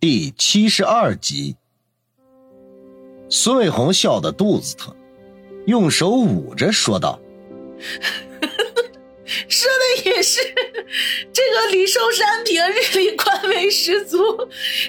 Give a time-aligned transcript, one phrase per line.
[0.00, 1.56] 第七十二集，
[3.28, 4.96] 孙卫红笑得肚子疼，
[5.66, 7.20] 用手捂着说道：
[9.46, 10.40] “说的也是，
[11.34, 14.16] 这个李寿山平日里官威十足，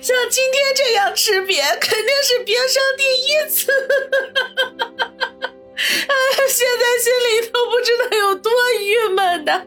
[0.02, 3.70] 像今天这样吃瘪，肯定是别生第一次。
[5.76, 6.16] 哎，
[6.48, 8.50] 现在心里头不知道有多
[8.80, 9.62] 郁闷呢。”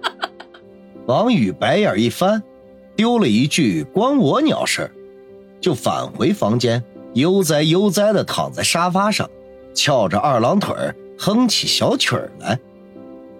[1.04, 2.42] 王宇白眼一翻，
[2.96, 4.90] 丢了一句：“关我鸟事。”
[5.64, 9.30] 就返回房间，悠哉悠哉地躺在沙发上，
[9.72, 10.76] 翘着二郎腿
[11.18, 12.60] 哼起小曲儿来。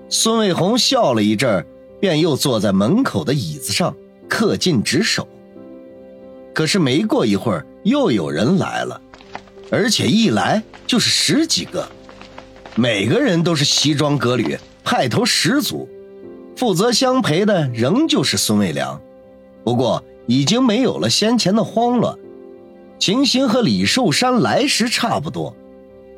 [0.08, 1.66] 孙卫红笑了一阵
[2.00, 3.94] 便又坐在门口的椅子上
[4.26, 5.28] 恪尽职守。
[6.54, 8.98] 可是没过一会儿，又有人来了，
[9.70, 11.86] 而且一来就是十几个，
[12.74, 15.86] 每个人都是西装革履，派头十足。
[16.56, 18.98] 负责相陪的仍旧是孙卫良，
[19.62, 20.02] 不过。
[20.26, 22.16] 已经没有了先前的慌乱，
[22.98, 25.54] 情形和李寿山来时差不多。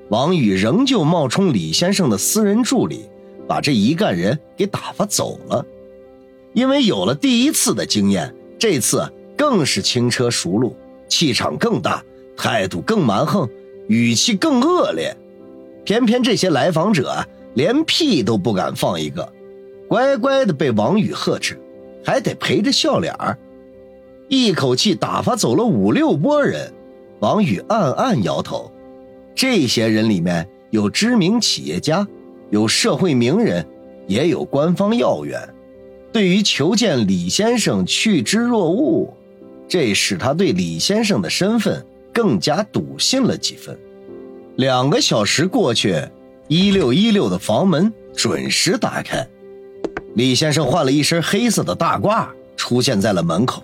[0.08, 3.08] 王宇仍旧冒充李先生的私人助理，
[3.48, 5.66] 把这一干人给打发走了。
[6.52, 10.76] 因为有了第一次的经验，这次更是轻车熟路，
[11.08, 12.02] 气场更大，
[12.36, 13.48] 态度更蛮横，
[13.88, 15.16] 语气更恶劣。
[15.84, 19.32] 偏偏这些来访者连屁都不敢放一个，
[19.88, 21.60] 乖乖的被王宇呵斥，
[22.04, 23.36] 还得陪着笑脸儿。
[24.28, 26.72] 一口气打发走了五六拨人，
[27.20, 28.70] 王宇暗暗摇头。
[29.34, 32.06] 这些人里面有知名企业家，
[32.50, 33.64] 有社会名人，
[34.06, 35.48] 也有官方要员。
[36.12, 39.12] 对于求见李先生趋之若鹜，
[39.68, 43.78] 这使他对李先生的身份更加笃信了几分。
[44.56, 46.02] 两个小时过去，
[46.48, 49.28] 一六一六的房门准时打开，
[50.14, 53.62] 李先生换了一身黑色的大褂，出现在了门口。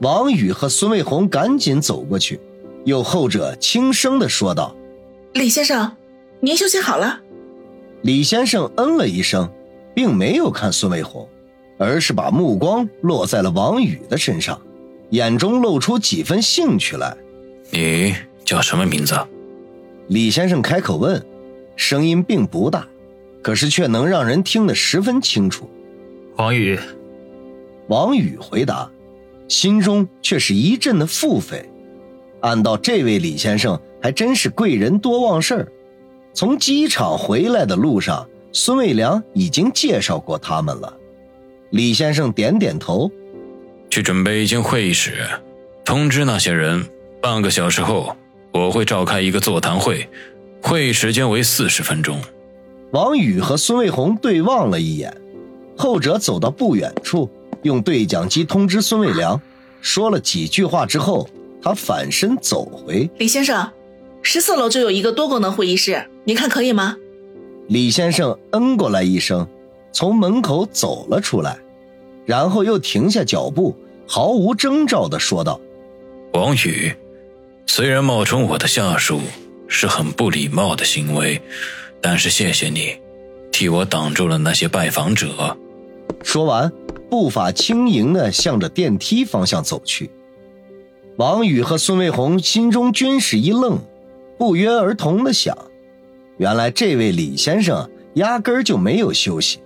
[0.00, 2.40] 王宇和孙卫红赶紧走过去，
[2.84, 4.76] 又后者轻声的说道
[5.34, 5.96] ：“李先生，
[6.40, 7.20] 您休息好了。”
[8.02, 9.50] 李先生嗯了一声，
[9.94, 11.28] 并没有看孙卫红，
[11.78, 14.60] 而是把目光落在了王宇的身上，
[15.10, 17.16] 眼中露出几分兴趣来。
[17.70, 18.14] “你
[18.44, 19.16] 叫什么名字？”
[20.06, 21.20] 李先生开口问，
[21.74, 22.86] 声音并不大，
[23.42, 25.68] 可是却能让人听得十分清楚。
[26.38, 26.78] “王宇。”
[27.88, 28.88] 王宇回答。
[29.48, 31.64] 心中却是一阵的腹诽，
[32.40, 35.72] 按道这位李先生还真是贵人多忘事儿。
[36.34, 40.94] 从机场回来的路上，孙卫良已经介绍过他们了。
[41.70, 43.10] 李先生点点头，
[43.90, 45.26] 去准备一间会议室，
[45.84, 46.84] 通知那些人，
[47.20, 48.14] 半个小时后
[48.52, 50.08] 我会召开一个座谈会，
[50.62, 52.20] 会议时间为四十分钟。
[52.92, 55.14] 王宇和孙卫红对望了一眼，
[55.76, 57.28] 后者走到不远处。
[57.62, 59.40] 用对讲机通知孙卫良，
[59.80, 61.28] 说了几句话之后，
[61.62, 63.10] 他反身走回。
[63.18, 63.70] 李先生，
[64.22, 66.96] 十四楼就有一个多功能会议室，您看可以吗？
[67.68, 69.46] 李先生嗯过来一声，
[69.92, 71.58] 从门口走了出来，
[72.24, 73.76] 然后又停下脚步，
[74.06, 75.60] 毫无征兆的说道
[76.32, 76.94] ：“王宇，
[77.66, 79.20] 虽然冒充我的下属
[79.66, 81.42] 是很不礼貌的行为，
[82.00, 82.96] 但是谢谢你，
[83.50, 85.56] 替我挡住了那些拜访者。”
[86.24, 86.72] 说完。
[87.10, 90.10] 步伐轻盈地向着电梯方向走去，
[91.16, 93.78] 王宇和孙卫红心中均是一愣，
[94.36, 95.56] 不约而同地想：
[96.36, 99.58] 原来这位李先生压根儿就没有休息，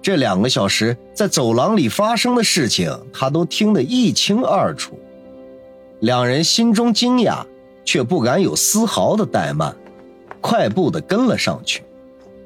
[0.00, 4.98] 这两个小时在走廊里发生的事情，他都听得一清二楚。
[6.00, 7.44] 两人心中惊讶，
[7.84, 9.76] 却不敢有丝毫的怠慢，
[10.40, 11.82] 快步地跟了上去，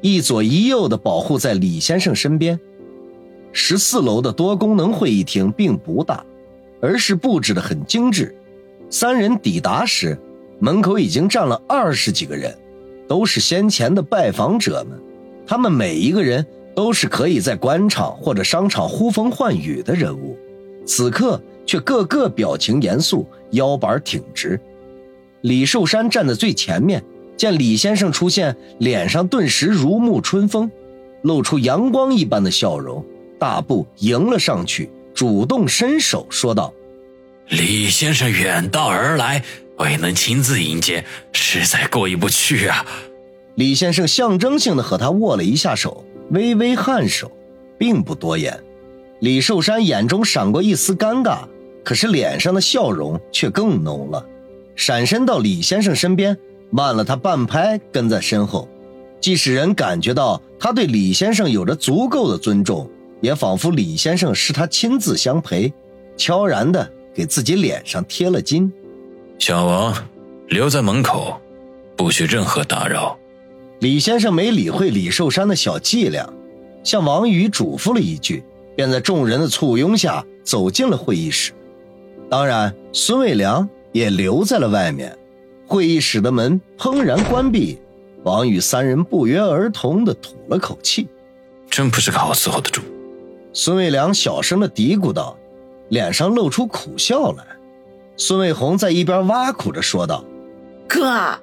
[0.01, 2.59] 一左一右地保护在李先生身边。
[3.53, 6.25] 十四楼的多功能会议厅并不大，
[6.81, 8.35] 而是布置的很精致。
[8.89, 10.19] 三人抵达时，
[10.59, 12.57] 门口已经站了二十几个人，
[13.09, 14.99] 都是先前的拜访者们。
[15.47, 20.37] 他们每一个人都是可以在官场或者商场呼风唤雨的人物，
[20.87, 24.61] 此刻却个个表情严肃，腰板挺直。
[25.41, 27.03] 李寿山站在最前面，
[27.37, 30.71] 见李先生出现，脸上顿时如沐春风，
[31.23, 33.05] 露出阳光一般的笑容。
[33.41, 36.73] 大步迎了上去，主动伸手说道
[37.49, 39.43] ：“李先生远道而来，
[39.79, 41.03] 未能亲自迎接，
[41.33, 42.85] 实在过意不去啊。”
[43.57, 47.33] 李先生象征性的和他握了一下手，微微颔首，
[47.79, 48.63] 并不多言。
[49.21, 51.41] 李寿山眼中闪过一丝尴尬，
[51.83, 54.25] 可是脸上的笑容却更浓了，
[54.77, 56.37] 闪身到李先生身边，
[56.71, 58.69] 慢了他半拍，跟在身后，
[59.19, 62.89] 既使人感觉到他对李先生有着足够的尊重。
[63.21, 65.73] 也仿佛李先生是他亲自相陪，
[66.17, 68.73] 悄然的给自己脸上贴了金。
[69.39, 69.95] 小王，
[70.49, 71.41] 留在门口，
[71.97, 73.19] 不许任何打扰。
[73.81, 76.31] 李先生没理会李寿山的小伎俩，
[76.85, 78.45] 向王宇嘱咐了一句，
[78.77, 81.53] 便在众人的簇拥下走进了会议室。
[82.29, 85.17] 当然，孙卫良也留在了外面。
[85.67, 87.79] 会议室的门砰然关闭，
[88.25, 91.09] 王宇三人不约而同地吐了口气。
[91.71, 92.83] 真不是个好伺候的主。
[93.53, 95.37] 孙卫良小声的嘀咕道，
[95.89, 97.45] 脸上露出苦笑来。
[98.17, 100.25] 孙卫红在一边挖苦着说道
[100.87, 101.39] ：“哥，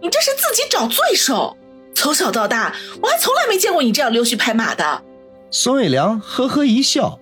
[0.00, 1.56] 你这是自己找罪受。
[1.94, 5.02] 从小到大，我还从来没见过你这样溜须拍马的。”
[5.50, 7.18] 孙卫良呵呵一笑，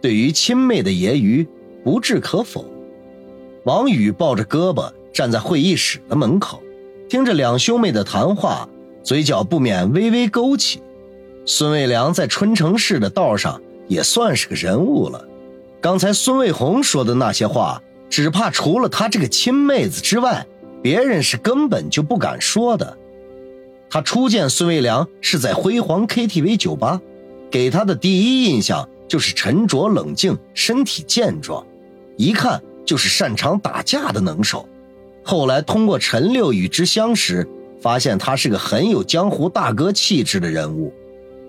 [0.00, 1.46] 对于亲妹的揶揄
[1.84, 2.64] 不置可否。
[3.64, 6.62] 王宇抱着胳膊站在会议室的门口，
[7.08, 8.68] 听着两兄妹的谈话，
[9.02, 10.80] 嘴角不免微微勾起。
[11.44, 15.26] 孙卫良在春城市的道上也算是个人物了。
[15.80, 20.46] 刚才孙卫红说的那些话，只怕除了他这个亲妹子之外，
[20.82, 22.96] 别人是根本就不敢说的。
[23.90, 27.00] 他初见孙卫良是在辉煌 KTV 酒吧，
[27.50, 31.66] 给他的第一印象就是沉着冷静、身体健壮，
[32.16, 34.68] 一看就是擅长打架的能手。
[35.22, 37.46] 后来通过陈六与之相识，
[37.80, 40.92] 发现他是个很有江湖大哥气质的人物。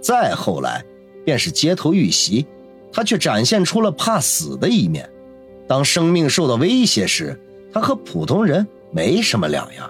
[0.01, 0.83] 再后来，
[1.25, 2.45] 便是街头遇袭，
[2.91, 5.09] 他却展现出了怕死的一面。
[5.67, 7.39] 当生命受到威胁时，
[7.73, 9.89] 他和普通人没什么两样。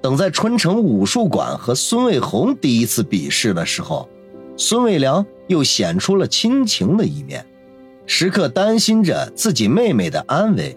[0.00, 4.08] 等在春城武术馆和孙卫红第一次比试的时候，
[4.56, 7.46] 孙卫良又显出了亲情的一面，
[8.04, 10.76] 时刻担心着自己妹妹的安危。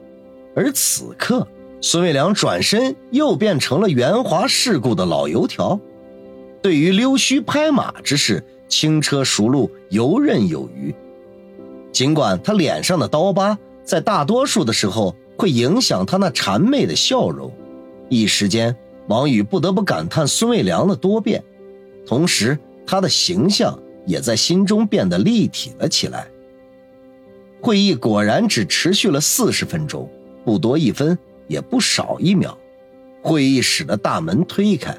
[0.55, 1.47] 而此刻，
[1.81, 5.79] 孙卫良转身又变成了圆滑世故的老油条。
[6.61, 10.93] 对于溜须拍马之事，轻车熟路，游刃有余。
[11.91, 17.51] 尽管他脸上的刀疤在大多数的时候会影响他那谄媚的笑容，
[18.09, 18.75] 一时间，
[19.07, 21.43] 王宇不得不感叹孙卫良的多变，
[22.05, 26.27] 同时他的形象也在心中变得立体了起来。
[27.61, 30.09] 会议果然只持续了四十分钟，
[30.43, 31.17] 不多一分，
[31.47, 32.57] 也不少一秒。
[33.21, 34.95] 会议室的大门推开。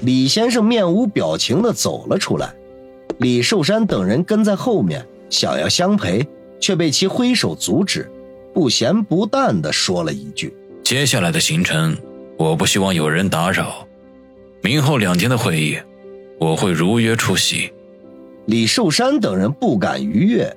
[0.00, 2.54] 李先生面无表情地走了出来，
[3.18, 6.26] 李寿山等人跟在后面，想要相陪，
[6.60, 8.10] 却被其挥手阻止，
[8.54, 11.96] 不咸不淡地说了一句：“接下来的行程，
[12.36, 13.86] 我不希望有人打扰。
[14.62, 15.78] 明后两天的会议，
[16.38, 17.72] 我会如约出席。”
[18.46, 20.56] 李寿山等人不敢逾越，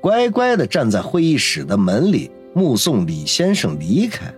[0.00, 4.32] 乖乖的站在会议室的门里，目送李先生离开。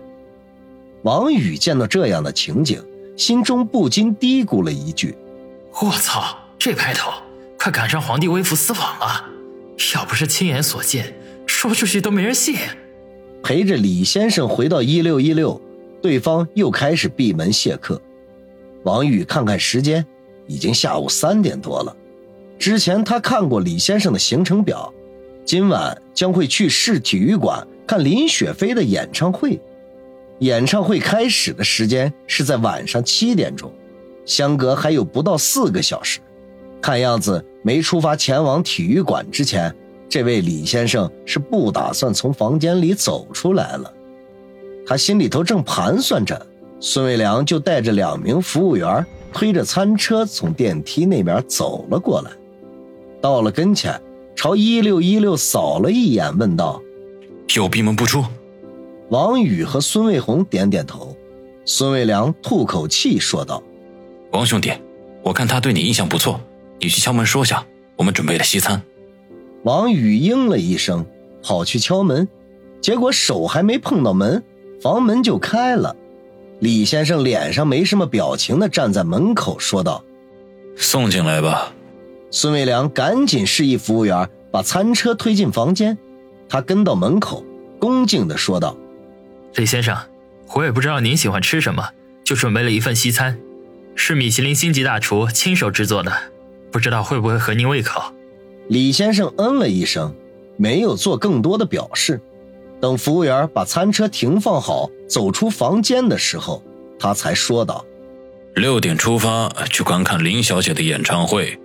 [1.01, 2.81] 王宇见到这样的情景。
[3.15, 5.15] 心中不禁嘀咕了一句
[5.83, 7.11] ：“我操，这派头，
[7.63, 9.23] 快赶上皇帝微服私访了！
[9.95, 11.13] 要不是亲眼所见，
[11.45, 12.57] 说出去都没人信。”
[13.41, 15.61] 陪着李先生回到一六一六，
[16.01, 18.01] 对方又开始闭门谢客。
[18.83, 20.05] 王宇看看时间，
[20.45, 21.95] 已经下午三点多了。
[22.59, 24.93] 之前他看过李先生的行程表，
[25.45, 29.57] 今晚将会去市体育馆看林雪飞的演唱会。
[30.39, 33.73] 演唱会开始的时间是在晚上七点钟，
[34.25, 36.19] 相隔还有不到四个小时。
[36.83, 39.73] 看样子没出发前往体育馆之前，
[40.09, 43.89] 这位李先生是不打算从房间里走出来了。
[44.85, 46.45] 他心里头正盘算着，
[46.81, 52.29] 孙卫良就带着两名服务员推着餐车从电梯那边走了过来。
[53.21, 53.97] 到了跟前，
[54.35, 56.81] 朝一六一六扫了一眼，问道
[57.55, 58.25] ：“有闭门不出？”
[59.07, 61.15] 王宇和孙卫红点点头，
[61.63, 63.63] 孙卫良吐口气说道
[64.31, 64.73] ：“王兄弟，
[65.21, 66.41] 我看他对你印象不错，
[66.83, 68.81] 你去敲门说下，我们准备了西餐。”
[69.63, 71.05] 王宇应了一声，
[71.41, 72.27] 跑去敲门，
[72.81, 74.43] 结果手还没碰到门，
[74.81, 75.95] 房门就开了。
[76.59, 80.03] 李先生脸上没什么表情的站在门口说道
[80.75, 81.73] ：“送进来吧。”
[82.31, 85.97] 孙卫良赶紧示意服务员把餐车推进房间，
[86.49, 87.45] 他跟到门口，
[87.79, 88.75] 恭敬的说道。
[89.55, 89.95] 李先生，
[90.55, 91.91] 我也不知道您喜欢吃什么，
[92.25, 93.39] 就准备了一份西餐，
[93.95, 96.11] 是米其林星级大厨亲手制作的，
[96.73, 98.01] 不知道会不会合您胃口。
[98.67, 100.13] 李先生嗯了一声，
[100.57, 102.19] 没有做更多的表示。
[102.81, 106.61] 等服务员把餐车停放好，走出房间的时候，
[106.99, 107.85] 他才说道
[108.55, 111.57] ：“六点出发去观看林小姐的演唱会，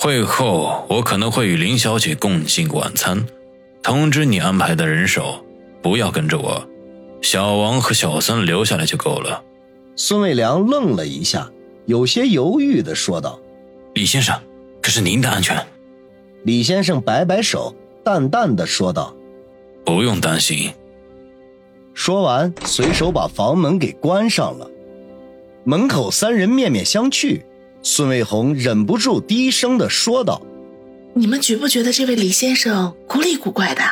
[0.00, 3.24] 会后我可能会与林小姐共进晚餐，
[3.82, 5.44] 通知你安排的人手，
[5.80, 6.66] 不要跟着我。”
[7.22, 9.42] 小王和小三留下来就够了。
[9.94, 11.50] 孙卫良愣了一下，
[11.86, 13.38] 有些犹豫的说道
[13.98, 14.40] ：“李先生，
[14.80, 15.60] 可是您的安全。”
[16.46, 17.74] 李先生摆摆手，
[18.04, 19.12] 淡淡的说道
[19.84, 20.70] ：“不用担心，
[21.94, 24.70] 说完，随手把房门给关上了。
[25.64, 27.42] 门口三人面面相觑，
[27.82, 30.40] 孙卫红忍不住低声的说道
[31.14, 33.82] ：“你们觉不觉得这位李先生古里古怪的？”